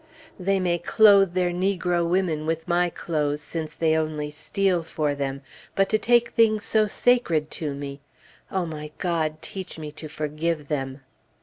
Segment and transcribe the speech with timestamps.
[0.39, 5.43] They may clothe their negro women with my clothes, since they only steal for them;
[5.75, 8.01] but to take things so sacred to me!
[8.51, 11.01] O my God, teach me to forgive them!